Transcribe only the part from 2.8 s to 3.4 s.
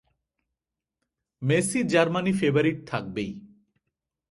থাকবেই।